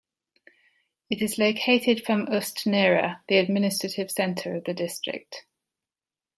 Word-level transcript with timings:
It 1.11 1.21
is 1.21 1.37
located 1.37 2.03
from 2.03 2.25
Ust-Nera, 2.27 3.21
the 3.27 3.37
administrative 3.37 4.09
center 4.09 4.55
of 4.55 4.63
the 4.63 4.73
district. 4.73 5.45